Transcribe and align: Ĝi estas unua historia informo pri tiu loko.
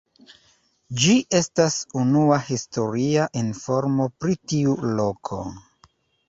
Ĝi 1.01 1.17
estas 1.39 1.77
unua 2.03 2.39
historia 2.47 3.27
informo 3.43 4.09
pri 4.25 4.39
tiu 4.55 4.75
loko. 5.03 5.41